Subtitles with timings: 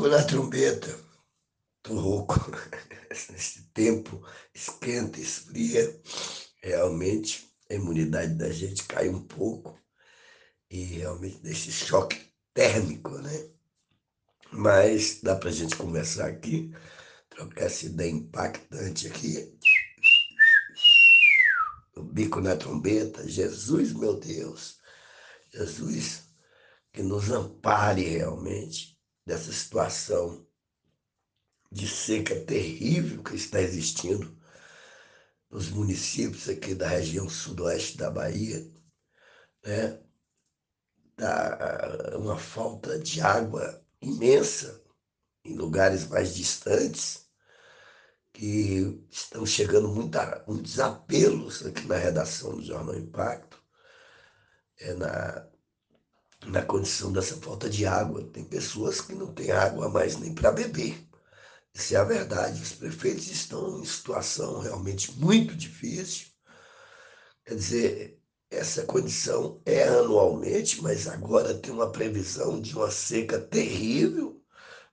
[0.00, 0.98] bico na trombeta.
[1.82, 2.34] Tô rouco.
[3.10, 6.00] Esse tempo esquenta, esfria.
[6.62, 9.78] Realmente a imunidade da gente cai um pouco.
[10.70, 13.50] E realmente desse choque térmico, né?
[14.52, 16.72] Mas dá para a gente conversar aqui,
[17.28, 19.54] trocar essa ideia impactante aqui.
[21.96, 24.78] O bico na trombeta, Jesus, meu Deus,
[25.52, 26.22] Jesus,
[26.92, 28.89] que nos ampare realmente
[29.26, 30.46] dessa situação
[31.70, 34.36] de seca terrível que está existindo
[35.50, 38.70] nos municípios aqui da região sudoeste da Bahia,
[39.64, 40.00] né?
[41.16, 44.82] Da uma falta de água imensa
[45.44, 47.28] em lugares mais distantes,
[48.32, 53.62] que estão chegando muita, muitos apelos aqui na redação do Jornal Impacto,
[54.78, 55.46] é na,
[56.46, 58.24] na condição dessa falta de água.
[58.32, 61.06] Tem pessoas que não têm água mais nem para beber.
[61.74, 62.62] Isso é a verdade.
[62.62, 66.28] Os prefeitos estão em situação realmente muito difícil.
[67.44, 74.42] Quer dizer, essa condição é anualmente, mas agora tem uma previsão de uma seca terrível.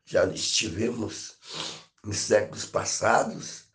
[0.05, 1.37] Já estivemos
[2.05, 3.65] em séculos passados,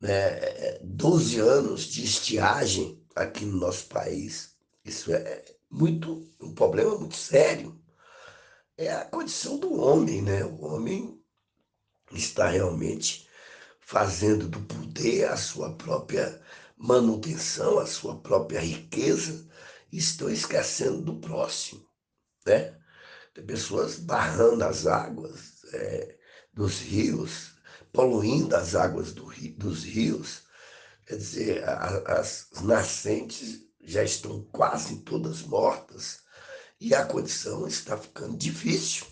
[0.00, 4.56] né, 12 anos de estiagem aqui no nosso país.
[4.84, 7.78] Isso é muito um problema muito sério.
[8.76, 10.44] É a condição do homem, né?
[10.44, 11.20] O homem
[12.12, 13.28] está realmente
[13.80, 16.40] fazendo do poder a sua própria
[16.76, 19.48] manutenção, a sua própria riqueza,
[19.92, 21.86] estão esquecendo do próximo.
[22.46, 22.76] Né?
[23.34, 26.18] Tem pessoas barrando as águas é,
[26.52, 27.54] dos rios,
[27.92, 30.42] poluindo as águas do, dos rios.
[31.06, 36.20] Quer dizer, as nascentes já estão quase todas mortas
[36.80, 39.06] e a condição está ficando difícil,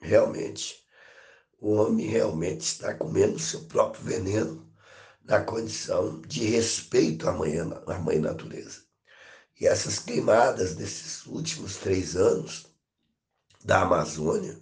[0.00, 0.84] realmente.
[1.58, 4.70] O homem realmente está comendo seu próprio veneno
[5.24, 8.82] na condição de respeito à mãe, à mãe natureza.
[9.58, 12.66] E essas queimadas desses últimos três anos
[13.64, 14.60] da Amazônia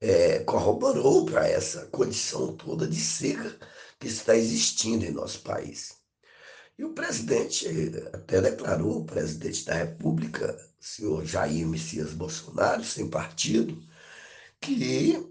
[0.00, 3.58] é, corroborou para essa condição toda de seca
[3.98, 5.97] que está existindo em nosso país.
[6.78, 7.66] E o presidente
[8.12, 13.82] até declarou, o presidente da República, senhor Jair Messias Bolsonaro, sem partido,
[14.60, 15.28] que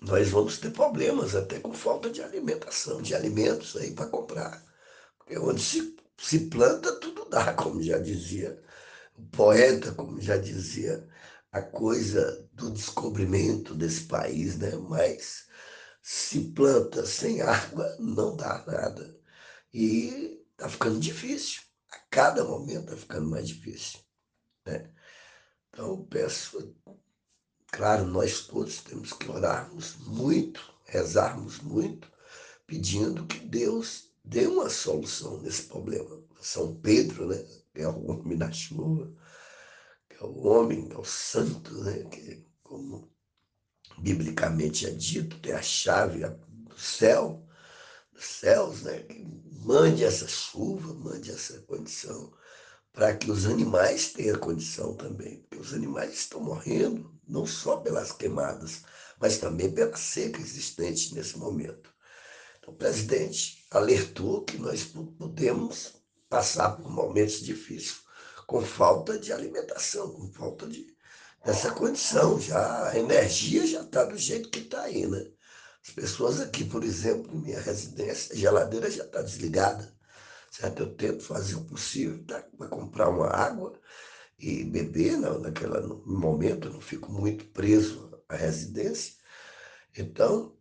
[0.00, 4.64] nós vamos ter problemas até com falta de alimentação, de alimentos aí para comprar.
[5.18, 8.62] Porque onde se, se planta, tudo dá, como já dizia
[9.16, 11.08] o poeta, como já dizia
[11.50, 14.76] a coisa do descobrimento desse país, né?
[14.76, 15.46] Mas
[16.02, 19.16] se planta sem água, não dá nada.
[19.78, 21.60] E está ficando difícil.
[21.90, 24.00] A cada momento está ficando mais difícil.
[24.64, 24.90] Né?
[25.70, 26.74] Então, peço
[27.76, 32.10] Claro, nós todos temos que orarmos muito, rezarmos muito,
[32.66, 36.22] pedindo que Deus dê uma solução nesse problema.
[36.40, 37.44] São Pedro, né,
[37.74, 39.12] que é o homem da chuva,
[40.08, 43.10] que é o homem, que é o santo, né, que, como
[43.98, 47.45] biblicamente é dito, tem a chave do céu,
[48.18, 49.24] céus, né, que
[49.64, 52.32] mande essa chuva, mande essa condição,
[52.92, 58.12] para que os animais tenham condição também, porque os animais estão morrendo, não só pelas
[58.12, 58.82] queimadas,
[59.20, 61.90] mas também pela seca existente nesse momento.
[62.58, 65.94] Então, o presidente alertou que nós podemos
[66.28, 68.06] passar por momentos difíceis
[68.46, 70.86] com falta de alimentação, com falta de,
[71.44, 72.40] dessa condição.
[72.40, 75.30] Já a energia já está do jeito que está aí, né?
[75.86, 79.94] As pessoas aqui, por exemplo, em minha residência, a geladeira já está desligada.
[80.50, 80.80] Certo?
[80.80, 83.78] Eu tento fazer o possível para comprar uma água
[84.38, 89.14] e beber, não, naquele momento eu não fico muito preso à residência.
[89.96, 90.56] Então,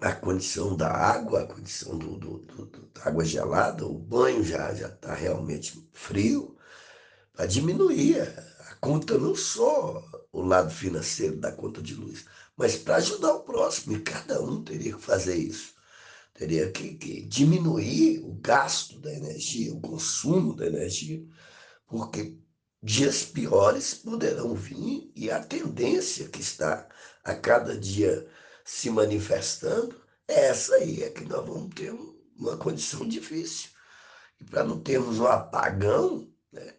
[0.00, 4.42] a condição da água, a condição do, do, do, do da água gelada, o banho
[4.42, 6.56] já está realmente frio,
[7.32, 8.22] para diminuir
[8.82, 12.26] conta, não só o lado financeiro da conta de luz,
[12.56, 15.74] mas para ajudar o próximo, e cada um teria que fazer isso.
[16.34, 21.24] Teria que, que diminuir o gasto da energia, o consumo da energia,
[21.86, 22.36] porque
[22.82, 26.88] dias piores poderão vir e a tendência que está
[27.22, 28.28] a cada dia
[28.64, 29.94] se manifestando
[30.26, 31.94] é essa aí, é que nós vamos ter
[32.36, 33.70] uma condição difícil.
[34.40, 36.74] E para não termos um apagão né,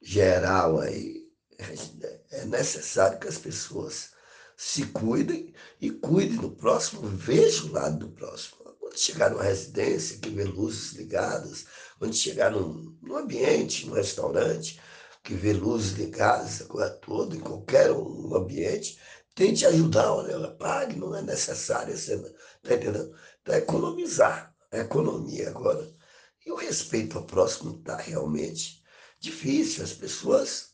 [0.00, 1.19] geral aí,
[2.30, 4.10] é necessário que as pessoas
[4.56, 8.58] se cuidem e cuidem do próximo, veja o lado do próximo.
[8.78, 11.64] Quando chegar numa residência que vê luzes ligadas,
[11.98, 14.80] quando chegar num, num ambiente, num restaurante,
[15.22, 18.98] que vê luzes ligadas coisa toda, em qualquer um ambiente,
[19.34, 23.14] tente ajudar, olha, pague, não é necessário, você está entendendo?
[23.42, 25.88] Então, economizar, a economia agora.
[26.44, 28.82] E o respeito ao próximo está realmente
[29.18, 29.84] difícil.
[29.84, 30.69] As pessoas,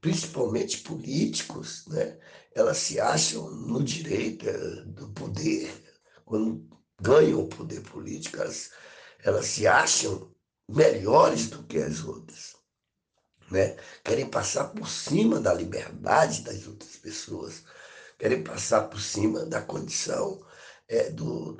[0.00, 2.18] principalmente políticos, né,
[2.54, 5.70] elas se acham no direito eh, do poder,
[6.24, 6.68] quando
[7.00, 8.70] ganham o poder político, elas,
[9.22, 10.34] elas se acham
[10.68, 12.56] melhores do que as outras.
[13.50, 13.76] Né?
[14.04, 17.64] Querem passar por cima da liberdade das outras pessoas,
[18.18, 20.40] querem passar por cima da condição
[20.88, 21.56] é, do,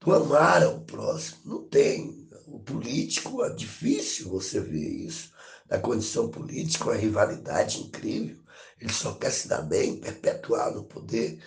[0.00, 1.40] do amar ao próximo.
[1.44, 2.28] Não tem.
[2.46, 5.33] O político é difícil você ver isso.
[5.68, 8.36] Na condição política, uma rivalidade incrível.
[8.80, 11.42] Ele só quer se dar bem, perpetuar no poder.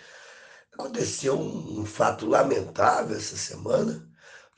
[0.73, 4.07] Aconteceu um, um fato lamentável essa semana,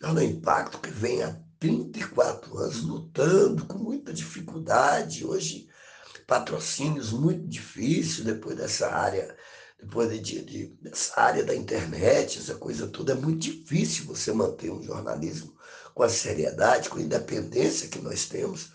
[0.01, 5.25] já no impacto que vem há 34 anos lutando com muita dificuldade.
[5.25, 5.67] Hoje,
[6.25, 9.35] patrocínios muito difíceis depois dessa área
[9.81, 14.69] depois de, de, dessa área da internet, essa coisa toda, é muito difícil você manter
[14.69, 15.55] um jornalismo
[15.93, 18.71] com a seriedade, com a independência que nós temos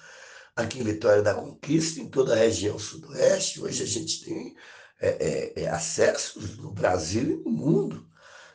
[0.57, 3.61] aqui em Vitória da Conquista, em toda a região sudoeste.
[3.61, 4.57] Hoje a gente tem
[5.01, 8.09] é, é, é, acessos no Brasil e no mundo,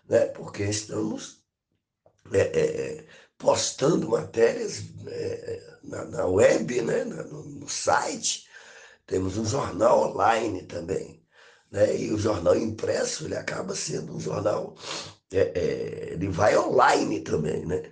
[0.07, 0.25] né?
[0.27, 1.43] porque estamos
[2.31, 3.05] é, é,
[3.37, 7.03] postando matérias é, na, na, web, né?
[7.03, 8.47] no, no site,
[9.05, 11.19] temos um jornal online também
[11.71, 11.95] né?
[11.95, 14.75] E o jornal impresso ele acaba sendo um jornal,
[15.31, 17.91] é, é, ele vai online também, né?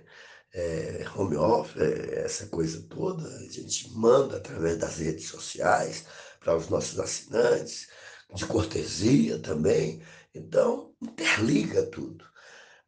[0.60, 6.04] É, home office, é, essa coisa toda, a gente manda através das redes sociais
[6.40, 7.88] para os nossos assinantes,
[8.34, 10.02] de cortesia também.
[10.34, 12.24] Então, interliga tudo.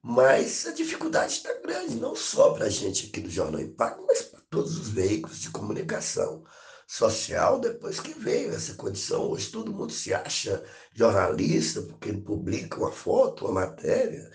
[0.03, 4.23] Mas a dificuldade está grande, não só para a gente aqui do Jornal Impacto, mas
[4.23, 6.45] para todos os veículos de comunicação
[6.87, 9.31] social depois que veio essa condição.
[9.31, 14.29] Hoje todo mundo se acha jornalista porque ele publica uma foto, uma matéria.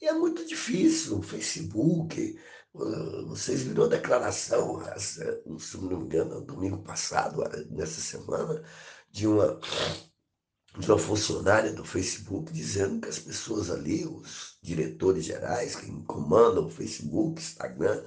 [0.00, 1.18] E é muito difícil.
[1.18, 2.36] O Facebook,
[2.74, 8.62] vocês viram a declaração, se não me engano, domingo passado, nessa semana,
[9.10, 9.60] de uma,
[10.78, 16.66] de uma funcionária do Facebook dizendo que as pessoas ali, os diretores gerais que comandam
[16.66, 18.04] o Facebook, Instagram,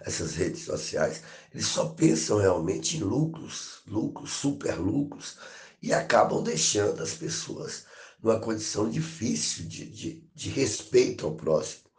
[0.00, 1.22] essas redes sociais,
[1.54, 5.38] eles só pensam realmente em lucros, lucros, super lucros,
[5.80, 7.86] e acabam deixando as pessoas
[8.22, 11.90] numa condição difícil de, de, de respeito ao próximo,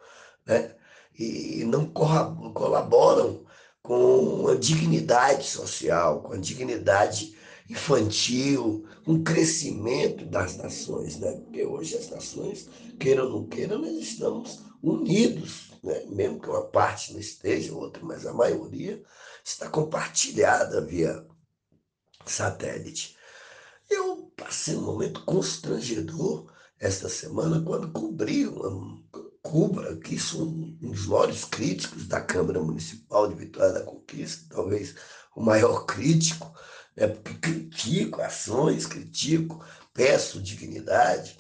[0.46, 0.76] né?
[1.18, 3.46] E não colaboram
[3.82, 7.36] com a dignidade social, com a dignidade
[7.70, 11.32] infantil, com o crescimento das nações, né?
[11.34, 12.70] Porque hoje as nações,
[13.00, 16.06] queiram ou não queiram, nós estamos unidos, né?
[16.10, 19.02] mesmo que uma parte não esteja, outra, mas a maioria
[19.44, 21.26] está compartilhada via
[22.26, 23.16] satélite.
[23.90, 29.02] Eu passei um momento constrangedor esta semana quando cobri uma
[29.54, 34.96] Cubra, que sou um dos maiores críticos da Câmara Municipal de Vitória da Conquista, talvez
[35.36, 36.52] o maior crítico,
[36.98, 39.64] né, porque critico ações, critico,
[39.94, 41.38] peço dignidade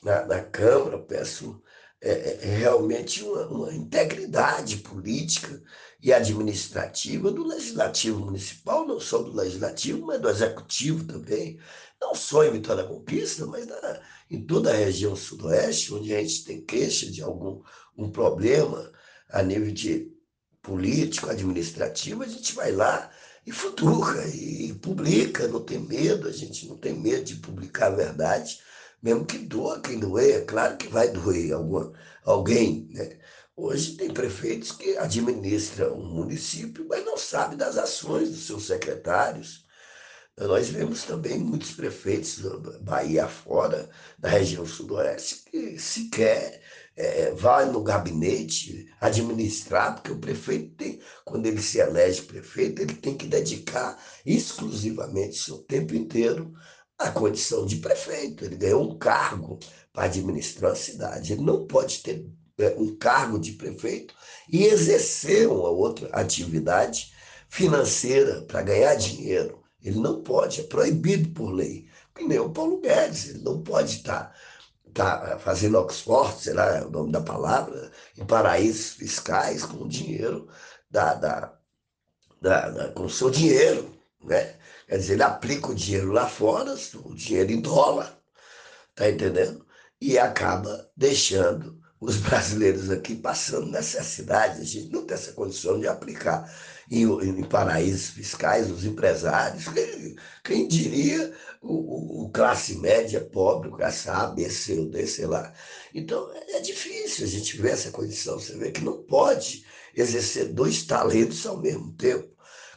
[0.00, 1.60] na, na Câmara, peço
[2.00, 5.60] é, é, é realmente uma, uma, integridade política
[6.00, 11.58] e administrativa do legislativo municipal, não só do legislativo, mas do executivo também,
[12.00, 14.00] não só em Vitória Conquista, mas na,
[14.30, 17.62] em toda a região sudoeste, onde a gente tem queixa de algum
[17.96, 18.92] um problema
[19.30, 20.12] a nível de
[20.62, 23.10] político, administrativo, a gente vai lá
[23.46, 27.96] e futuca e publica, não tem medo, a gente não tem medo de publicar a
[27.96, 28.60] verdade,
[29.00, 31.92] mesmo que doa quem doer, é claro que vai doer alguma,
[32.24, 32.88] alguém.
[32.90, 33.18] Né?
[33.56, 39.65] Hoje tem prefeitos que administram um município, mas não sabem das ações dos seus secretários.
[40.38, 42.40] Nós vemos também muitos prefeitos,
[42.82, 43.88] Bahia fora,
[44.18, 46.60] da região sudoeste, que sequer
[46.94, 52.94] é, vai no gabinete administrar, porque o prefeito tem, quando ele se elege prefeito, ele
[52.94, 56.52] tem que dedicar exclusivamente seu tempo inteiro
[56.98, 58.44] a condição de prefeito.
[58.44, 59.58] Ele ganhou um cargo
[59.90, 61.32] para administrar a cidade.
[61.32, 62.26] Ele não pode ter
[62.58, 64.14] é, um cargo de prefeito
[64.50, 67.12] e exercer uma outra atividade
[67.48, 69.65] financeira para ganhar dinheiro.
[69.86, 71.88] Ele não pode, é proibido por lei.
[72.14, 74.34] Que nem o Paulo Guedes, ele não pode estar
[74.92, 79.88] tá fazendo Oxford, sei lá é o nome da palavra, em paraísos fiscais com o
[79.88, 80.48] dinheiro
[80.90, 81.58] da, da,
[82.40, 84.56] da, da com o seu dinheiro, né?
[84.88, 86.74] Quer dizer, ele aplica o dinheiro lá fora,
[87.04, 88.18] o dinheiro em dólar,
[88.94, 89.64] tá entendendo?
[90.00, 95.86] E acaba deixando os brasileiros aqui passando necessidade, a gente não tem essa condição de
[95.86, 96.50] aplicar
[96.90, 103.72] em, em paraísos fiscais os empresários, quem, quem diria o, o, classe média pobre, o
[103.72, 105.52] classe A, B, C D, sei lá.
[105.94, 109.64] Então é difícil a gente ver essa condição, você vê que não pode
[109.94, 112.36] exercer dois talentos ao mesmo tempo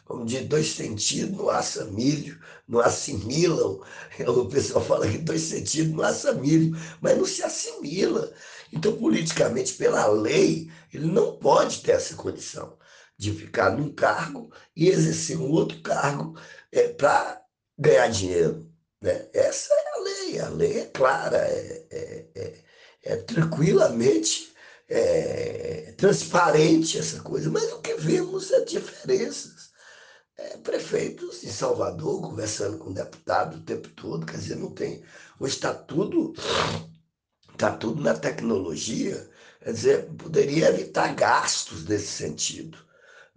[0.10, 3.80] como diz, dois sentidos não assa milho, não assimilam.
[4.28, 8.34] O pessoal fala que dois sentidos não assa milho, mas não se assimila.
[8.74, 12.76] Então, politicamente, pela lei, ele não pode ter essa condição
[13.20, 16.40] de ficar num cargo e exercer um outro cargo
[16.72, 17.42] é, para
[17.78, 18.72] ganhar dinheiro.
[19.02, 19.28] Né?
[19.34, 22.54] Essa é a lei, a lei é clara, é, é, é,
[23.04, 24.54] é tranquilamente
[24.88, 29.70] é, transparente essa coisa, mas o que vemos é diferenças.
[30.38, 35.04] É, prefeitos em Salvador conversando com deputado o tempo todo, quer dizer, não tem.
[35.38, 36.34] Hoje está tudo
[37.60, 39.30] Está tudo na tecnologia,
[39.62, 42.78] quer dizer, poderia evitar gastos nesse sentido.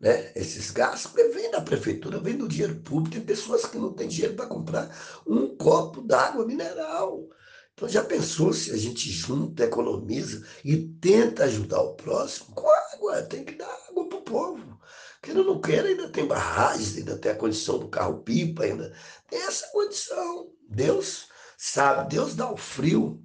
[0.03, 0.33] Né?
[0.35, 4.35] Esses gastos vêm da prefeitura, vêm do dinheiro público, tem pessoas que não têm dinheiro
[4.35, 4.91] para comprar
[5.25, 7.29] um copo d'água mineral.
[7.73, 13.23] Então já pensou se a gente junta, economiza e tenta ajudar o próximo com água?
[13.23, 14.81] Tem que dar água para o povo.
[15.29, 18.93] Ou não queira, ainda tem barragens, ainda tem a condição do carro-pipa, ainda
[19.31, 20.51] tem essa condição.
[20.69, 23.23] Deus sabe, Deus dá o frio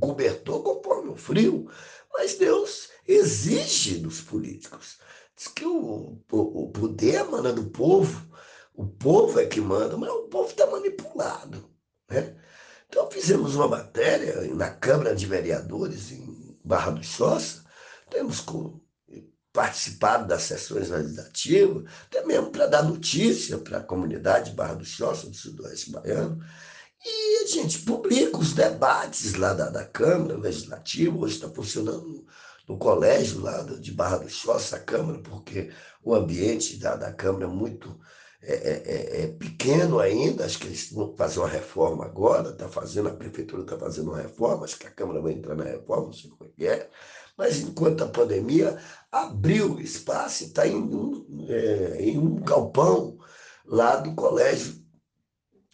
[0.00, 1.70] cobertor conforme o frio,
[2.12, 4.98] mas Deus exige dos políticos.
[5.36, 8.26] Diz que o, o, o poder emana do povo,
[8.74, 11.70] o povo é que manda, mas o povo está manipulado.
[12.10, 12.36] Né?
[12.88, 17.64] Então fizemos uma matéria na Câmara de Vereadores, em Barra do Choça,
[18.10, 18.80] temos com,
[19.52, 25.26] participado das sessões legislativas, até mesmo para dar notícia para a comunidade Barra do Choça,
[25.26, 26.42] do Sudoeste Baiano,
[27.04, 32.24] e a gente publica os debates lá da, da Câmara Legislativa, hoje está funcionando
[32.68, 35.70] no colégio lá de Barra do Choça, a Câmara, porque
[36.02, 37.98] o ambiente da, da Câmara é muito
[38.44, 42.68] é, é, é, é pequeno ainda, acho que eles vão fazer uma reforma agora, está
[42.68, 46.06] fazendo, a prefeitura está fazendo uma reforma, acho que a Câmara vai entrar na reforma,
[46.06, 46.90] não sei como é que é,
[47.36, 48.76] mas enquanto a pandemia
[49.12, 53.16] abriu espaço e está em, um, é, em um galpão
[53.64, 54.82] lá do colégio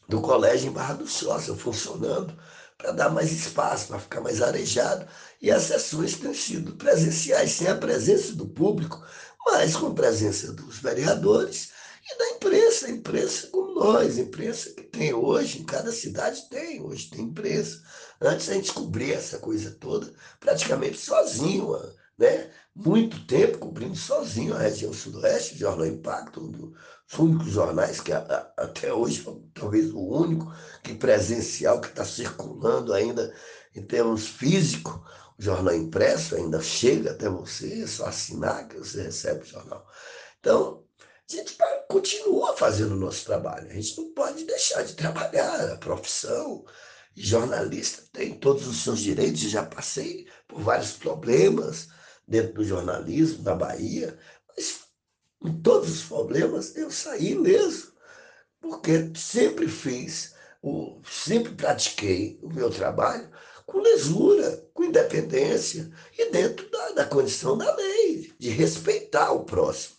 [0.08, 2.34] do colégio em Barra do Sócio funcionando
[2.78, 5.06] para dar mais espaço, para ficar mais arejado.
[5.42, 9.04] E as sessões têm sido presenciais, sem a presença do público,
[9.44, 11.70] mas com presença dos vereadores
[12.10, 17.10] e da imprensa, imprensa como nós, imprensa que tem hoje, em cada cidade tem, hoje
[17.10, 17.82] tem imprensa.
[18.20, 21.76] Antes a gente cobria essa coisa toda praticamente sozinho,
[22.16, 22.50] né?
[22.74, 26.72] muito tempo cobrindo sozinho a região sudoeste, Jornal Impacto, um
[27.08, 29.24] dos únicos jornais que até hoje,
[29.54, 33.34] talvez o único, que presencial, que está circulando ainda
[33.74, 34.94] em termos físicos,
[35.38, 39.86] o jornal impresso ainda chega até você, é só assinar que você recebe o jornal.
[40.40, 41.56] Então, a gente
[41.88, 46.64] continua fazendo o nosso trabalho, a gente não pode deixar de trabalhar, a profissão,
[47.14, 51.88] jornalista tem todos os seus direitos, já passei por vários problemas,
[52.28, 54.80] dentro do jornalismo da Bahia, mas
[55.42, 57.92] em todos os problemas eu saí mesmo,
[58.60, 63.30] porque sempre fiz, o, sempre pratiquei o meu trabalho
[63.66, 69.98] com lesura, com independência e dentro da, da condição da lei, de respeitar o próximo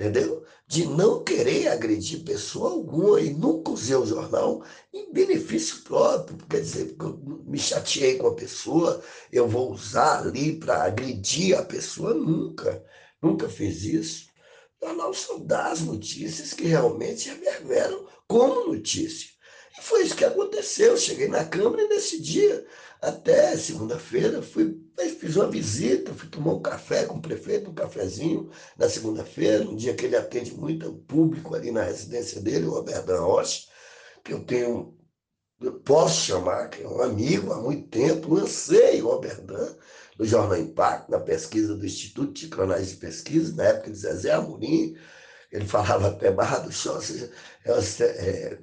[0.00, 0.42] entendeu?
[0.66, 6.60] De não querer agredir pessoa alguma e nunca usei o jornal em benefício próprio, quer
[6.60, 6.96] dizer,
[7.44, 12.82] me chateei com a pessoa, eu vou usar ali para agredir a pessoa, nunca,
[13.20, 14.29] nunca fiz isso.
[14.80, 19.28] O jornal só dá as notícias que realmente reverberam como notícia.
[19.78, 20.92] E foi isso que aconteceu.
[20.92, 22.66] Eu cheguei na Câmara e nesse dia,
[23.00, 24.78] até segunda-feira, fui,
[25.18, 29.76] fiz uma visita, fui tomar um café com o prefeito, um cafezinho na segunda-feira, um
[29.76, 33.68] dia que ele atende muito público ali na residência dele, o Roberto Rocha,
[34.24, 34.96] que eu tenho,
[35.60, 39.76] eu posso chamar, que é um amigo há muito tempo, lancei o Robertan
[40.20, 44.30] no Jornal Impacto, na pesquisa do Instituto de Cronagem de Pesquisa, na época de Zezé
[44.30, 44.94] Amorim,
[45.50, 47.32] ele falava até Barra do Chão, ou seja,
[47.64, 48.58] é,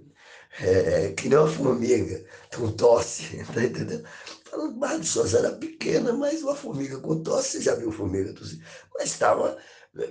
[0.61, 2.23] é, é, que nem uma formiga
[2.55, 4.07] com tosse, tá entendendo?
[4.45, 7.91] Falando que Barra do Souza era pequena, mas uma formiga com tosse, você já viu
[7.91, 8.63] formiga tossir?
[8.93, 9.57] Mas estava,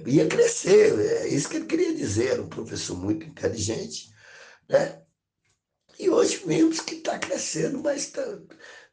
[0.05, 4.11] ia crescer, é isso que ele queria dizer, um professor muito inteligente,
[4.69, 5.01] né?
[5.97, 8.39] E hoje vimos que está crescendo, mas está tá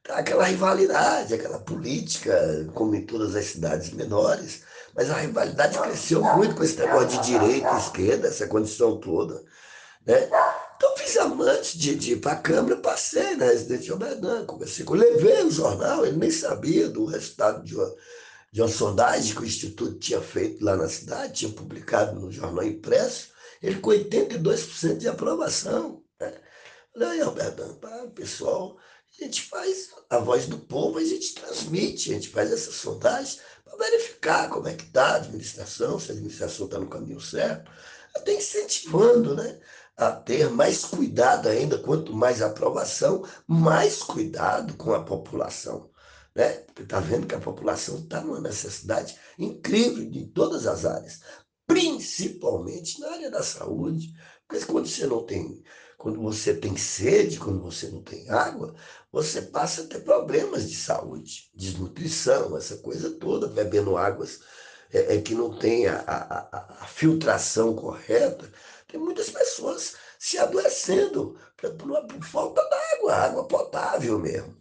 [0.09, 4.63] aquela rivalidade, aquela política, como em todas as cidades menores,
[4.95, 9.43] mas a rivalidade cresceu muito com esse negócio de direita e esquerda, essa condição toda.
[10.05, 10.29] Né?
[10.75, 14.83] Então fiz antes de, de ir para a Câmara, passei na residência de Oberdan, conversei
[14.83, 17.95] com levei o jornal, ele nem sabia do resultado de uma,
[18.51, 22.65] de uma sondagem que o Instituto tinha feito lá na cidade, tinha publicado no jornal
[22.65, 23.29] impresso,
[23.61, 26.03] ele com 82% de aprovação.
[26.19, 26.33] Né?
[26.93, 27.79] Falei, Alberto,
[28.13, 28.77] pessoal,
[29.19, 33.39] a gente faz a voz do povo, a gente transmite, a gente faz essa sondagem
[33.63, 37.71] para verificar como é que está a administração, se a administração está no caminho certo,
[38.15, 39.59] até incentivando né,
[39.95, 45.89] a ter mais cuidado ainda, quanto mais aprovação, mais cuidado com a população.
[46.35, 46.49] Né?
[46.49, 51.21] Porque está vendo que a população está numa necessidade incrível em todas as áreas,
[51.67, 54.13] principalmente na área da saúde,
[54.47, 55.63] porque quando você não tem
[56.03, 58.75] quando você tem sede, quando você não tem água,
[59.09, 64.41] você passa a ter problemas de saúde, desnutrição, essa coisa toda, bebendo águas
[64.91, 68.51] é, é que não tem a, a, a, filtração correta.
[68.85, 74.57] Tem muitas pessoas se adoecendo por, por, falta d'água, água potável mesmo.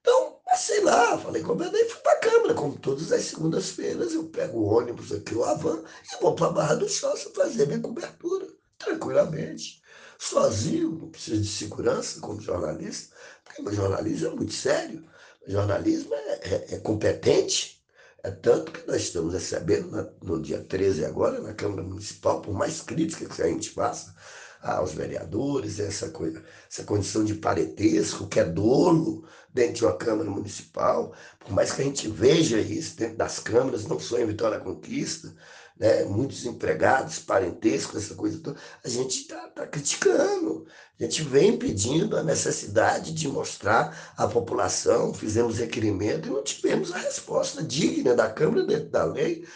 [0.00, 4.14] Então, passei lá, falei com a e fui para a Câmara, como todas as segundas-feiras,
[4.14, 7.66] eu pego o ônibus aqui, o Avan, e vou para a Barra do Choça fazer
[7.66, 8.46] minha cobertura,
[8.78, 9.84] tranquilamente
[10.18, 15.04] sozinho, não precisa de segurança como jornalista, porque o jornalismo é muito sério,
[15.46, 17.82] o jornalismo é, é, é competente,
[18.22, 22.52] é tanto que nós estamos recebendo na, no dia 13 agora, na Câmara Municipal, por
[22.52, 24.14] mais críticas que a gente faça
[24.60, 30.28] aos vereadores, essa, coisa, essa condição de parentesco, que é dolo dentro de uma Câmara
[30.28, 34.58] Municipal, por mais que a gente veja isso dentro das câmaras, não só em Vitória
[34.58, 35.32] Conquista,
[35.78, 40.66] né, muitos empregados, parentescos, essa coisa toda, a gente está tá criticando.
[40.98, 46.92] A gente vem pedindo a necessidade de mostrar à população, fizemos requerimento e não tivemos
[46.92, 49.46] a resposta digna da Câmara, dentro da lei,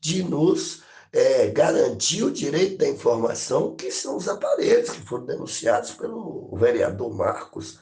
[0.00, 0.82] de nos
[1.12, 7.12] é, garantir o direito da informação, que são os aparelhos que foram denunciados pelo vereador
[7.14, 7.78] Marcos,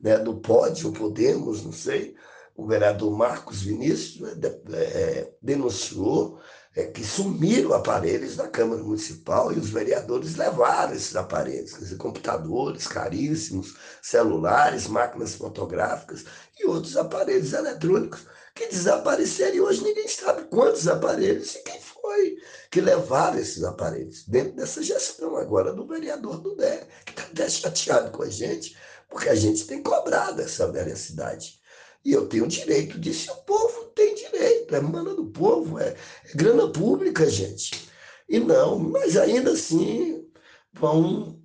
[0.00, 2.16] né, do Pódio Podemos, não sei,
[2.56, 6.40] o vereador Marcos Vinícius né, é, denunciou
[6.74, 12.86] é, que sumiram aparelhos da Câmara Municipal e os vereadores levaram esses aparelhos, dizer, computadores
[12.86, 16.24] caríssimos, celulares, máquinas fotográficas
[16.58, 22.36] e outros aparelhos eletrônicos que desapareceram e hoje ninguém sabe quantos aparelhos e quem foi
[22.70, 27.48] que levaram esses aparelhos dentro dessa gestão agora do vereador do Dé, que está até
[27.48, 28.76] chateado com a gente,
[29.08, 31.61] porque a gente tem cobrado essa velha cidade.
[32.04, 35.94] E eu tenho direito disso, e o povo tem direito, é mana do povo, é,
[36.24, 37.88] é grana pública, gente.
[38.28, 40.26] E não, mas ainda assim
[40.72, 41.40] vão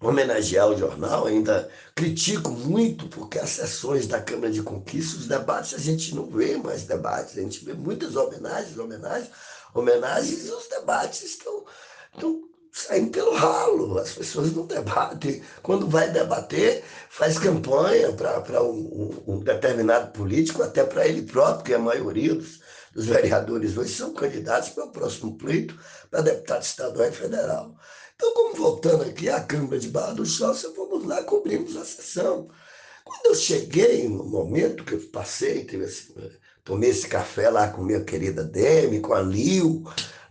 [0.00, 5.74] homenagear o jornal, ainda critico muito, porque as sessões da Câmara de Conquista, os debates,
[5.74, 9.30] a gente não vê mais debates, a gente vê muitas homenagens, homenagens,
[9.74, 11.64] homenagens, e os debates estão,
[12.12, 15.40] estão saindo pelo ralo, as pessoas não debatem.
[15.62, 21.74] Quando vai debater, faz campanha para um, um, determinado político, até para ele próprio, que
[21.74, 22.60] a maioria dos,
[22.92, 25.78] dos vereadores hoje são candidatos para o próximo pleito
[26.10, 27.76] para deputado estadual e federal.
[28.16, 32.48] Então, como voltando aqui à Câmara de Barra do Chauça, vamos lá, cobrimos a sessão.
[33.04, 36.12] Quando eu cheguei, no momento que eu passei, assim,
[36.64, 39.84] tomei esse café lá com minha querida Demi, com a Lil,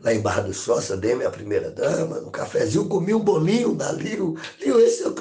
[0.04, 3.74] lá em Barra do Sócio, a Demi é primeira dama, um cafezinho, comi um bolinho
[3.74, 4.38] da Lil.
[4.60, 5.16] Lil, esse eu,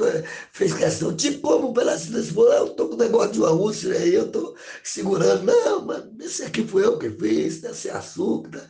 [0.52, 3.96] fez questão, te como um pedacinho desse bolo, eu tô com negócio de uma úlcera
[3.96, 5.44] aí, eu tô segurando.
[5.44, 8.58] Não, mas esse aqui foi eu que fiz, deve ser açúcar.
[8.58, 8.68] Né?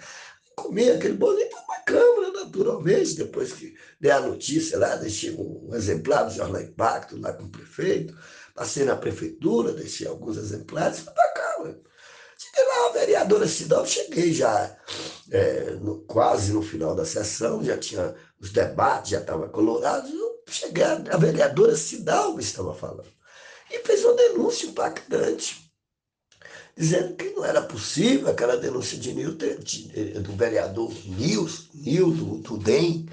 [0.54, 5.70] Comi aquele bolinho, foi uma câmera, naturalmente, depois que dei a notícia lá, deixei um
[5.74, 8.14] exemplar do Jornal Impacto lá com o prefeito,
[8.54, 11.41] passei na prefeitura, deixei alguns exemplares, fui pra.
[12.54, 14.76] Cheguei lá, a vereadora Cidal, cheguei já
[15.30, 20.08] é, no, quase no final da sessão, já tinha os debates, já estava colorado.
[20.48, 23.10] Cheguei, a vereadora Cidal estava falando.
[23.70, 25.72] E fez uma denúncia impactante,
[26.76, 32.58] dizendo que não era possível aquela denúncia de Nil, do vereador Nils, Nil, do, do
[32.58, 33.08] DEM,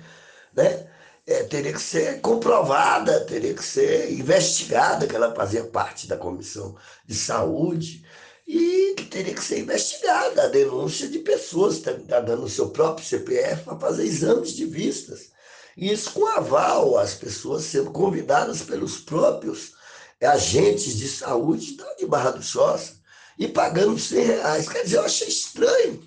[0.54, 0.88] né?
[1.26, 6.76] É, teria que ser comprovada, teria que ser investigada, que ela fazia parte da comissão
[7.06, 8.04] de saúde
[8.52, 13.06] e teria que ser investigada a denúncia de pessoas que estão dando o seu próprio
[13.06, 15.30] CPF para fazer exames de vistas.
[15.78, 19.74] E isso com aval, as pessoas sendo convidadas pelos próprios
[20.20, 22.94] agentes de saúde de Barra do Choça
[23.38, 24.68] e pagando 100 reais.
[24.68, 26.04] Quer dizer, eu achei estranho.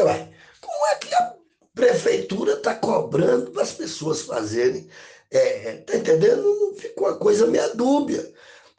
[0.00, 1.34] Ué, como é que a
[1.72, 4.88] prefeitura está cobrando para as pessoas fazerem?
[5.30, 6.74] É, tá entendendo?
[6.76, 8.28] Ficou uma coisa meia dúbia.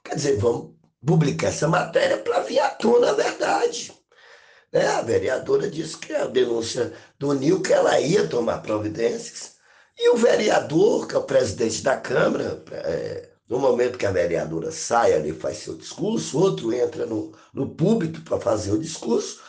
[0.04, 0.75] Quer dizer, vamos
[1.06, 3.94] publicar essa matéria para vir à tona a verdade.
[4.72, 4.88] Né?
[4.88, 9.56] A vereadora disse que a denúncia do Nil, que ela ia tomar providências,
[9.98, 14.72] E o vereador, que é o presidente da Câmara, é, no momento que a vereadora
[14.72, 19.40] sai ali faz seu discurso, outro entra no, no púlpito para fazer o discurso,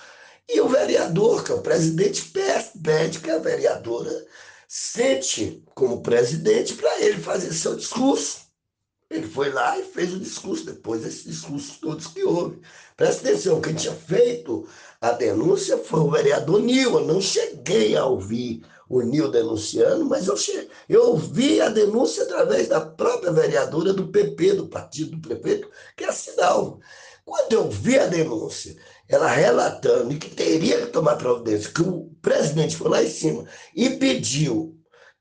[0.48, 2.32] e o vereador, que é o presidente,
[2.80, 4.24] pede que a vereadora
[4.68, 8.45] sente como presidente para ele fazer seu discurso.
[9.08, 12.60] Ele foi lá e fez o discurso, depois desses discursos todos que houve.
[12.96, 14.68] Presta atenção, quem tinha feito
[15.00, 16.94] a denúncia foi o vereador Nil.
[16.94, 20.68] Eu não cheguei a ouvir o Nil denunciando, mas eu, che...
[20.88, 26.04] eu ouvi a denúncia através da própria vereadora do PP, do partido do prefeito, que
[26.04, 26.78] é a Cidalva.
[27.24, 28.76] Quando eu vi a denúncia,
[29.08, 33.90] ela relatando que teria que tomar providência, que o presidente foi lá em cima e
[33.90, 34.76] pediu,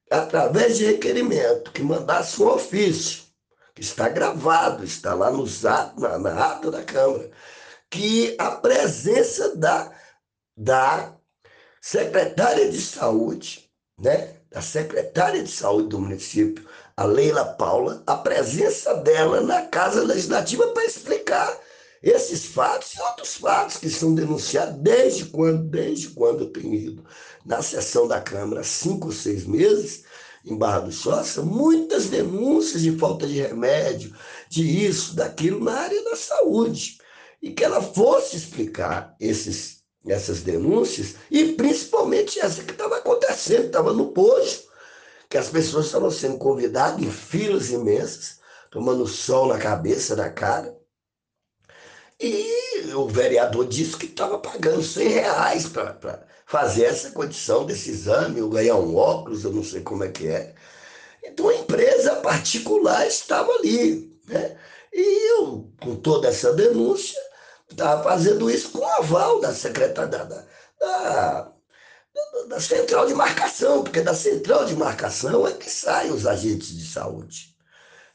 [0.09, 3.24] através de requerimento, que mandasse um ofício,
[3.77, 7.29] está gravado, está lá atos, na, na ata da Câmara,
[7.89, 9.91] que a presença da,
[10.55, 11.15] da
[11.81, 16.65] secretária de saúde, né, da secretária de saúde do município,
[16.97, 21.59] a Leila Paula, a presença dela na Casa Legislativa para explicar
[22.01, 27.05] esses fatos e outros fatos que são denunciados desde quando, desde quando eu tenho ido
[27.45, 30.03] na sessão da Câmara, cinco ou seis meses,
[30.45, 34.15] em Barra do Choça, muitas denúncias de falta de remédio,
[34.47, 36.99] de isso, daquilo, na área da saúde.
[37.41, 43.91] E que ela fosse explicar esses, essas denúncias, e principalmente essa que estava acontecendo, estava
[43.91, 44.69] no posto,
[45.29, 50.75] que as pessoas estavam sendo convidadas em filas imensas, tomando sol na cabeça, na cara,
[52.19, 58.41] e o vereador disse que estava pagando 100 reais para fazer essa condição desse exame,
[58.41, 60.53] ou ganhar um óculos, eu não sei como é que é.
[61.23, 64.15] Então a empresa particular estava ali.
[64.27, 64.57] Né?
[64.93, 67.19] E eu, com toda essa denúncia,
[67.69, 70.45] estava fazendo isso com o aval da secretária da,
[70.79, 71.51] da,
[72.47, 76.85] da, central de marcação, porque da central de marcação é que saem os agentes de
[76.87, 77.55] saúde.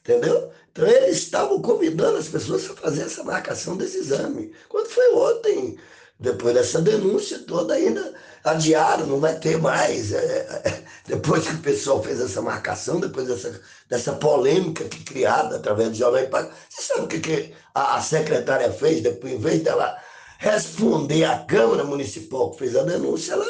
[0.00, 0.50] Entendeu?
[0.72, 4.54] Então, eles estavam convidando as pessoas a fazer essa marcação desse exame.
[4.68, 5.78] Quando foi ontem,
[6.20, 10.12] depois dessa denúncia toda, ainda adiaram, não vai ter mais.
[10.12, 15.56] É, é, depois que o pessoal fez essa marcação, depois dessa, dessa polêmica que criada
[15.56, 19.02] através do Jornal Impacto, você sabe o que, que a, a secretária fez?
[19.02, 19.96] Depois, em vez dela
[20.38, 23.46] responder à Câmara Municipal que fez a denúncia, ela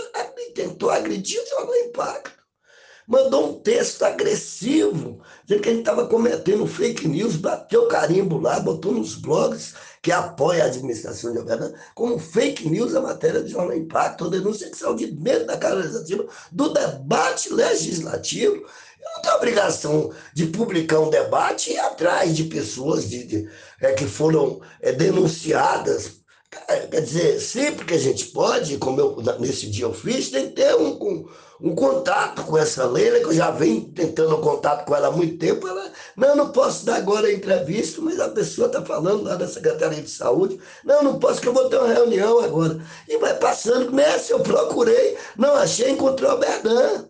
[0.54, 2.40] tentou agredir o Jornal Impacto
[3.10, 8.92] mandou um texto agressivo, dizendo que ele estava cometendo fake news, bateu carimbo lá, botou
[8.92, 13.76] nos blogs que apoia a administração de governo, como fake news a matéria de Jornal
[13.76, 18.54] Impacto, a denúncia que saiu de dentro da Casa Legislativa, do debate legislativo.
[18.54, 23.50] Eu não tenho obrigação de publicar um debate e ir atrás de pessoas de, de
[23.80, 26.19] é, que foram é, denunciadas
[26.50, 30.56] Quer dizer, sempre que a gente pode, como eu nesse dia eu fiz, tem que
[30.56, 31.28] ter um, um,
[31.60, 35.38] um, contato com essa Leila, que eu já venho tentando contato com ela há muito
[35.38, 35.68] tempo.
[35.68, 39.46] Ela, não, não posso dar agora a entrevista, mas a pessoa está falando lá da
[39.46, 40.58] Secretaria de Saúde.
[40.84, 42.84] Não, não posso, que eu vou ter uma reunião agora.
[43.08, 47.04] E vai passando, nessa eu procurei, não achei, encontrei o Berdan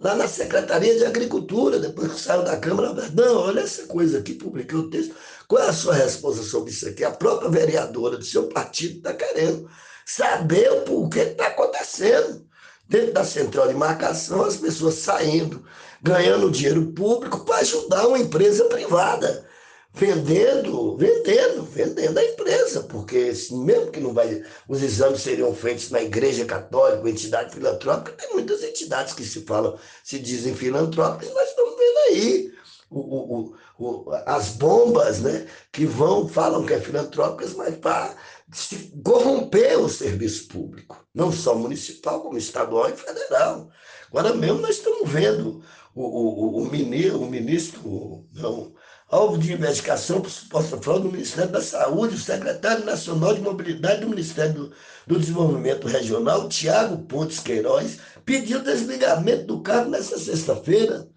[0.00, 4.34] lá na Secretaria de Agricultura, depois que saiu da Câmara, não, olha essa coisa aqui,
[4.34, 5.14] publiquei o texto.
[5.50, 7.02] Qual é a sua resposta sobre isso aqui?
[7.02, 9.68] A própria vereadora do seu partido está querendo
[10.06, 12.46] saber o que está acontecendo.
[12.88, 15.64] Dentro da central de marcação, as pessoas saindo,
[16.00, 19.44] ganhando dinheiro público para ajudar uma empresa privada
[19.92, 26.00] vendendo, vendendo, vendendo a empresa, porque mesmo que não vai, os exames seriam feitos na
[26.00, 31.74] igreja católica, entidade filantrópica, tem muitas entidades que se falam, se dizem filantrópicas, nós estamos
[31.76, 32.52] vendo aí
[32.90, 38.16] o, o, o, as bombas, né, que vão, falam que é filantrópicas, mas para
[39.04, 43.70] corromper o serviço público, não só municipal, como estadual e federal.
[44.08, 45.62] Agora mesmo nós estamos vendo
[45.94, 48.74] o, o, o, ministro, o ministro não,
[49.08, 54.00] alvo de investigação por suposta fraude do Ministério da Saúde, o secretário nacional de mobilidade
[54.00, 54.72] do Ministério do,
[55.06, 61.08] do Desenvolvimento Regional, Tiago Pontes Queiroz, pediu desligamento do cargo nessa sexta-feira,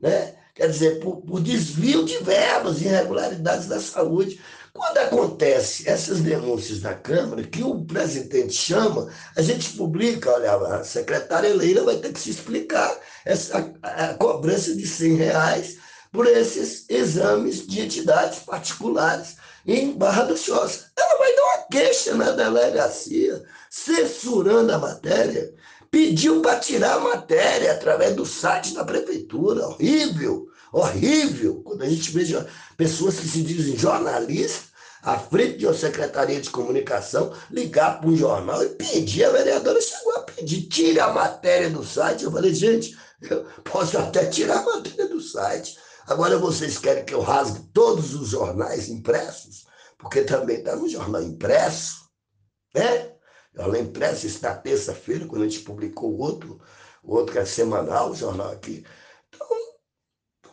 [0.00, 0.39] né?
[0.60, 4.38] Quer dizer, por, por desvio de verbas, irregularidades da saúde.
[4.74, 10.84] Quando acontece essas denúncias na Câmara, que o presidente chama, a gente publica, olha, a
[10.84, 12.94] secretária Leila vai ter que se explicar
[13.24, 15.78] essa a, a cobrança de 100 reais
[16.12, 20.90] por esses exames de entidades particulares em Barra do Choça.
[20.94, 25.54] Ela vai dar uma queixa na delegacia, censurando a matéria,
[25.90, 29.66] pediu para tirar a matéria através do site da prefeitura.
[29.66, 31.62] Horrível, horrível.
[31.62, 32.24] Quando a gente vê
[32.76, 34.70] pessoas que se dizem jornalistas
[35.02, 39.24] à frente de uma secretaria de comunicação, ligar para um jornal e pedir.
[39.24, 42.24] A vereadora chegou a pedir, tire a matéria do site.
[42.24, 45.76] Eu falei, gente, eu posso até tirar a matéria do site.
[46.06, 49.64] Agora vocês querem que eu rasgue todos os jornais impressos?
[49.98, 52.08] Porque também está no jornal impresso,
[52.74, 53.12] né?
[53.54, 56.60] Jornal impresso está terça-feira, quando a gente publicou o outro,
[57.02, 58.84] o outro que é semanal, o jornal aqui.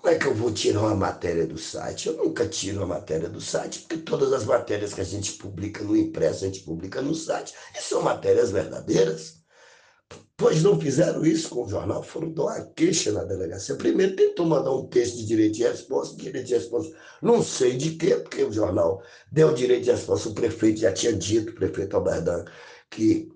[0.07, 2.07] Como é que eu vou tirar uma matéria do site?
[2.07, 5.83] Eu nunca tiro uma matéria do site, porque todas as matérias que a gente publica
[5.83, 9.41] no impresso, a gente publica no site, e são matérias verdadeiras.
[10.37, 13.75] Pois não fizeram isso com o jornal, foram dar uma queixa na delegacia.
[13.75, 17.97] Primeiro tentou mandar um texto de direito de resposta, direito de resposta não sei de
[17.97, 21.97] quê, porque o jornal deu direito de resposta, o prefeito já tinha dito, o prefeito
[21.97, 22.45] Alberdan,
[22.89, 23.29] que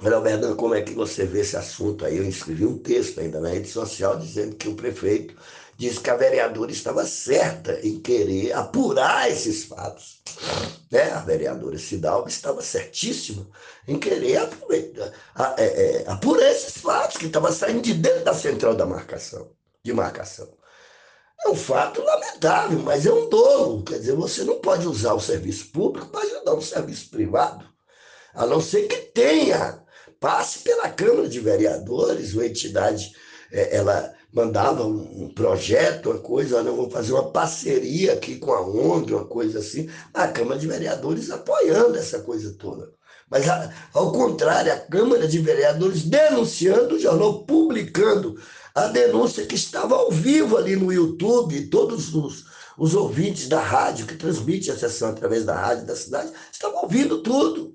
[0.00, 2.16] Alberdan, como é que você vê esse assunto aí?
[2.16, 5.34] Eu escrevi um texto ainda na rede social dizendo que o prefeito
[5.78, 10.20] disse que a vereadora estava certa em querer apurar esses fatos.
[10.90, 11.12] Né?
[11.12, 13.48] A vereadora Cidalva estava certíssima
[13.86, 18.84] em querer apurar, é, é, esses fatos que estavam saindo de dentro da central da
[18.84, 19.52] marcação,
[19.84, 20.48] de marcação.
[21.44, 23.84] É um fato lamentável, mas é um dolo.
[23.84, 27.64] Quer dizer, você não pode usar o serviço público para ajudar um serviço privado,
[28.34, 29.80] a não ser que tenha,
[30.18, 33.12] passe pela Câmara de Vereadores, uma entidade,
[33.52, 38.60] é, ela mandava um, projeto, uma coisa, eu vou fazer uma parceria aqui com a
[38.60, 42.92] ONG, uma coisa assim, a Câmara de Vereadores apoiando essa coisa toda.
[43.30, 43.44] Mas,
[43.92, 48.40] ao contrário, a Câmara de Vereadores denunciando, o jornal publicando
[48.74, 52.44] a denúncia que estava ao vivo ali no YouTube, todos os,
[52.78, 57.22] os ouvintes da rádio que transmite a sessão através da rádio da cidade estavam ouvindo
[57.22, 57.74] tudo.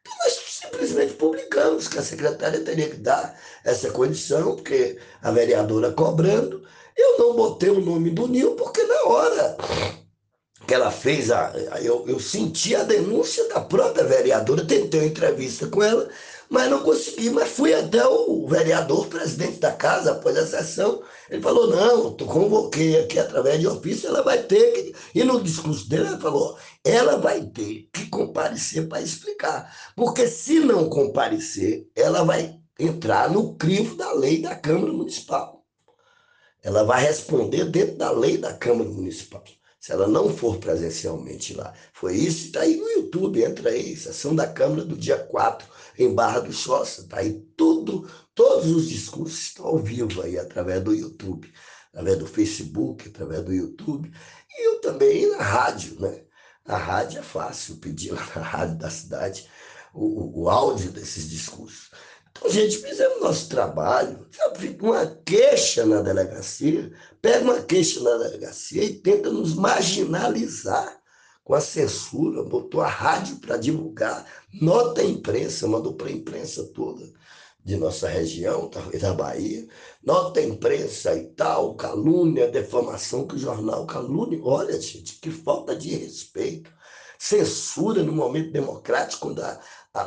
[0.00, 5.92] Então, nós simplesmente publicamos que a secretária teria que dar essa condição, porque a vereadora
[5.92, 6.62] cobrando.
[6.96, 9.56] Eu não botei o nome do Nil, porque na hora
[10.66, 15.66] que ela fez, a, eu, eu senti a denúncia da própria vereadora, tentei uma entrevista
[15.66, 16.08] com ela,
[16.48, 17.30] mas não consegui.
[17.30, 21.02] Mas fui até o vereador, presidente da casa, após a sessão.
[21.30, 24.94] Ele falou: não, tu convoquei aqui através de ofício, ela vai ter que.
[25.14, 29.74] E no discurso dele, ele falou: ela vai ter que comparecer para explicar.
[29.96, 35.64] Porque se não comparecer, ela vai entrar no crivo da lei da Câmara Municipal.
[36.62, 39.44] Ela vai responder dentro da lei da Câmara Municipal
[39.84, 41.74] se ela não for presencialmente lá.
[41.92, 46.14] Foi isso, está aí no YouTube, entra aí, sessão da Câmara do dia 4, em
[46.14, 50.94] Barra do Choça, está aí tudo, todos os discursos estão ao vivo aí, através do
[50.94, 51.52] YouTube,
[51.92, 54.10] através do Facebook, através do YouTube,
[54.50, 56.22] e eu também na rádio, né?
[56.66, 59.48] A rádio é fácil pedir lá na rádio da cidade
[59.92, 61.90] o, o áudio desses discursos.
[62.30, 64.26] Então, gente, fizemos nosso trabalho.
[64.56, 71.00] Fica uma queixa na delegacia, pega uma queixa na delegacia e tenta nos marginalizar
[71.44, 74.26] com a censura, botou a rádio para divulgar,
[74.60, 77.12] nota a imprensa, mandou para a imprensa toda
[77.64, 79.66] de nossa região, talvez da Bahia,
[80.02, 84.38] nota a imprensa e tal, calúnia, defamação que o jornal calúnia.
[84.42, 86.70] Olha, gente, que falta de respeito.
[87.18, 89.58] Censura no momento democrático, quando a,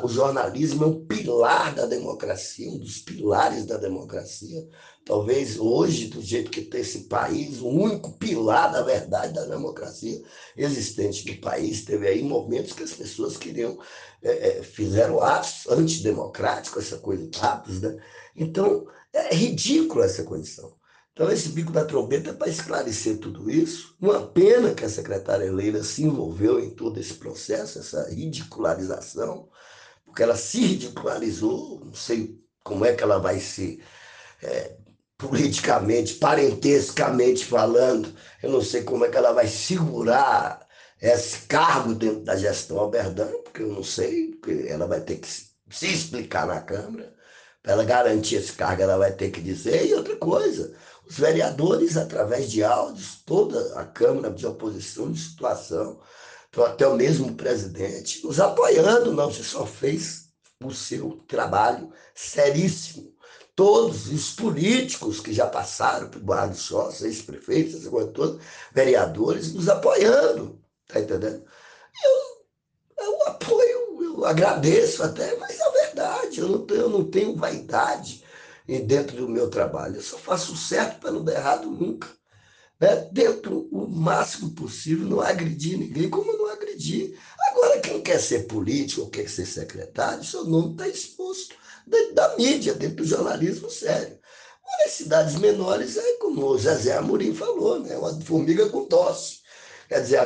[0.03, 4.67] o jornalismo é um pilar da democracia, um dos pilares da democracia.
[5.05, 10.21] Talvez hoje, do jeito que está esse país, o único pilar da verdade da democracia
[10.57, 11.85] existente no país.
[11.85, 13.79] Teve aí momentos que as pessoas queriam,
[14.23, 17.97] é, é, fizeram atos antidemocráticos, essa coisa de atos, né?
[18.35, 20.75] Então, é ridículo essa condição.
[21.13, 23.95] Então, esse bico da trombeta é para esclarecer tudo isso.
[23.99, 29.49] Uma pena que a secretária Leila se envolveu em todo esse processo, essa ridicularização
[30.17, 33.83] porque ela se ridicularizou, não sei como é que ela vai ser
[34.41, 34.75] é,
[35.15, 40.66] politicamente, parentescamente falando, eu não sei como é que ela vai segurar
[41.01, 45.27] esse cargo dentro da gestão Alberdano, porque eu não sei, porque ela vai ter que
[45.27, 47.13] se explicar na Câmara,
[47.61, 50.73] para ela garantir esse cargo, ela vai ter que dizer, e outra coisa,
[51.07, 55.99] os vereadores, através de áudios, toda a Câmara de oposição de situação,
[56.65, 60.29] até o mesmo presidente, nos apoiando, não, você só fez
[60.63, 63.13] o seu trabalho seríssimo.
[63.55, 67.83] Todos os políticos que já passaram por Barra do Sócio, ex-prefeitos,
[68.73, 71.45] vereadores, nos apoiando, tá entendendo?
[72.03, 77.35] Eu, eu apoio, eu agradeço até, mas é verdade, eu não tenho, eu não tenho
[77.35, 78.23] vaidade
[78.85, 79.95] dentro do meu trabalho.
[79.95, 82.17] Eu só faço o certo para não dar errado nunca
[82.79, 87.17] né, dentro o máximo possível, não agredir ninguém, como não agredir.
[87.49, 92.35] Agora, quem quer ser político ou quer ser secretário, seu nome está exposto dentro da
[92.37, 94.19] mídia, dentro do jornalismo sério.
[94.61, 99.39] Agora, as cidades menores, é como o Zezé Amorim falou, né, uma formiga com tosse.
[99.89, 100.19] Quer dizer,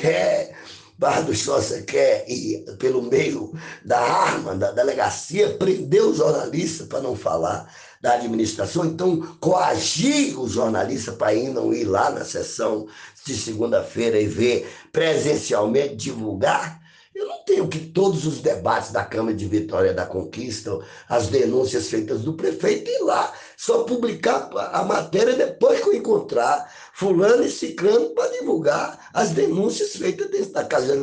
[0.00, 0.54] quer,
[0.98, 3.52] Barra do Choça quer ir pelo meio
[3.84, 10.48] da arma, da delegacia, prender o jornalista para não falar da administração, então coagir o
[10.48, 12.86] jornalista para ir não ir lá na sessão
[13.24, 16.80] de segunda-feira e ver presencialmente, divulgar.
[17.14, 20.78] Eu não tenho que todos os debates da Câmara de Vitória da Conquista,
[21.08, 26.70] as denúncias feitas do prefeito, ir lá, só publicar a matéria depois que eu encontrar
[26.96, 30.94] fulano e ciclano para divulgar as denúncias feitas dentro da Casa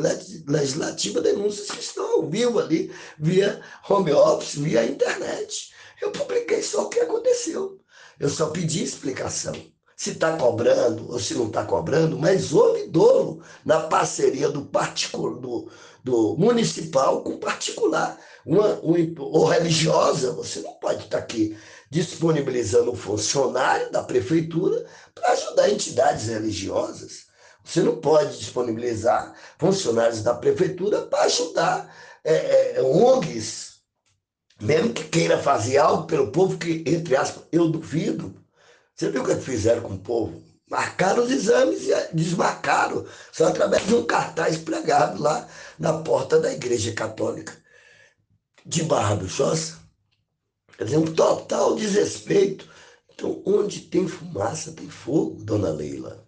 [0.44, 5.72] Legislativa, denúncias que estão ao vivo ali, via home office, via internet.
[6.02, 7.78] Eu publiquei só o que aconteceu.
[8.18, 9.54] Eu só pedi explicação
[9.96, 15.38] se está cobrando ou se não está cobrando, mas houve dolo na parceria do particular,
[15.38, 15.70] do,
[16.02, 18.18] do municipal com particular.
[18.44, 21.56] Uma, uma, ou religiosa, você não pode estar tá aqui
[21.94, 27.26] disponibilizando um funcionário da prefeitura para ajudar entidades religiosas.
[27.62, 33.74] Você não pode disponibilizar funcionários da prefeitura para ajudar é, é, ONGs,
[34.60, 38.34] mesmo que queira fazer algo pelo povo, que, entre aspas, eu duvido,
[38.92, 40.42] você viu o que fizeram com o povo?
[40.68, 45.46] Marcaram os exames e desmarcaram, só através de um cartaz pregado lá
[45.78, 47.56] na porta da Igreja Católica
[48.66, 49.83] de Barra do Choça.
[50.76, 52.68] Quer dizer, um total desrespeito.
[53.12, 56.24] Então, onde tem fumaça, tem fogo, dona Leila.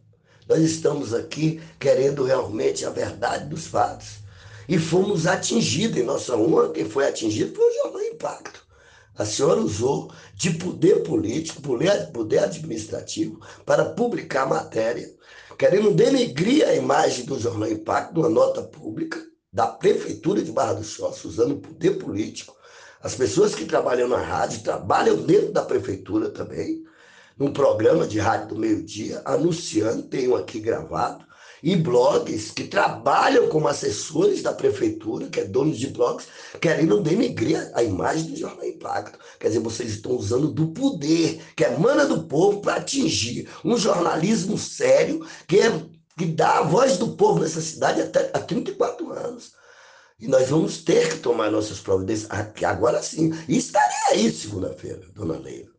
[0.48, 4.18] Nós estamos aqui querendo realmente a verdade dos fatos.
[4.68, 6.70] E fomos atingidos em nossa honra.
[6.70, 8.64] Quem foi atingido foi o Jornal Impacto.
[9.16, 15.10] A senhora usou de poder político, poder administrativo, para publicar matéria,
[15.58, 19.18] querendo denegrir a imagem do Jornal Impacto numa nota pública
[19.50, 22.54] da Prefeitura de Barra do Choça, usando poder político.
[23.06, 26.82] As pessoas que trabalham na rádio trabalham dentro da prefeitura também,
[27.38, 31.24] num programa de rádio do meio-dia, anunciando, tenho aqui gravado,
[31.62, 36.26] e blogs que trabalham como assessores da prefeitura, que é donos de blogs,
[36.60, 39.20] querendo denegrir a imagem do Jornal Impacto.
[39.38, 44.58] Quer dizer, vocês estão usando do poder que emana do povo para atingir um jornalismo
[44.58, 45.70] sério que, é,
[46.18, 49.52] que dá a voz do povo nessa cidade até há 34 anos.
[50.18, 53.32] E nós vamos ter que tomar nossas providências aqui, agora sim.
[53.46, 55.76] E estarei aí segunda-feira, dona Leila.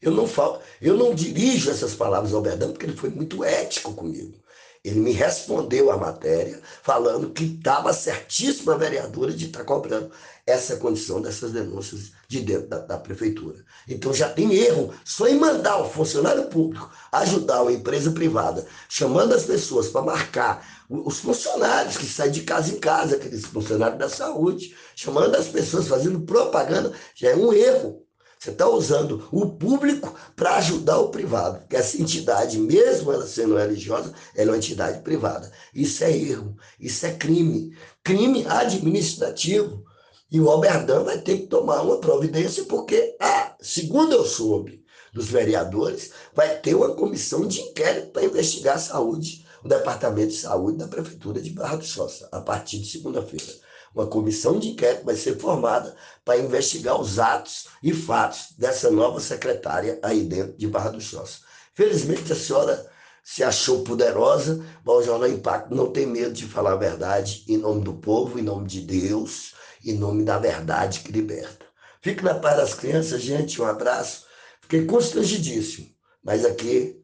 [0.00, 3.94] Eu não falo, eu não dirijo essas palavras ao Berdão porque ele foi muito ético
[3.94, 4.42] comigo.
[4.84, 10.10] Ele me respondeu a matéria falando que estava certíssima a vereadora de estar tá cobrando
[10.44, 13.64] essa condição dessas denúncias de dentro da, da, prefeitura.
[13.86, 19.34] Então já tem erro só em mandar o funcionário público ajudar uma empresa privada, chamando
[19.34, 24.08] as pessoas para marcar os funcionários que saem de casa em casa, aqueles funcionários da
[24.10, 28.02] saúde, chamando as pessoas, fazendo propaganda, já é um erro.
[28.38, 33.56] Você está usando o público para ajudar o privado, porque essa entidade, mesmo ela sendo
[33.56, 35.50] religiosa, ela é uma entidade privada.
[35.72, 37.74] Isso é erro, isso é crime.
[38.02, 39.84] Crime administrativo.
[40.30, 45.28] E o Alberdan vai ter que tomar uma providência, porque, ah, segundo eu soube dos
[45.28, 50.78] vereadores, vai ter uma comissão de inquérito para investigar a saúde, o Departamento de Saúde
[50.78, 53.52] da Prefeitura de Barra do Sossa, a partir de segunda-feira.
[53.94, 55.94] Uma comissão de inquérito vai ser formada
[56.24, 61.40] para investigar os atos e fatos dessa nova secretária aí dentro de Barra do Choça.
[61.74, 62.90] Felizmente a senhora
[63.22, 67.56] se achou poderosa, mas o Jornal Impacto não tem medo de falar a verdade em
[67.56, 71.66] nome do povo, em nome de Deus, em nome da verdade que liberta.
[72.00, 73.60] Fique na paz das crianças, gente.
[73.62, 74.24] Um abraço.
[74.62, 75.88] Fiquei constrangidíssimo,
[76.24, 77.01] mas aqui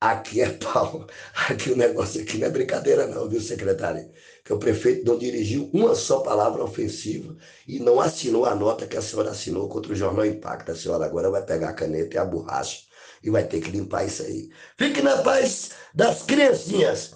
[0.00, 1.06] Aqui é pau.
[1.48, 4.10] Aqui o negócio aqui não é brincadeira, não, viu, secretário?
[4.42, 7.36] Que o prefeito não dirigiu uma só palavra ofensiva
[7.68, 10.72] e não assinou a nota que a senhora assinou contra o Jornal Impacto.
[10.72, 12.80] A senhora agora vai pegar a caneta e a borracha
[13.22, 14.50] e vai ter que limpar isso aí.
[14.78, 17.12] Fique na paz das criancinhas.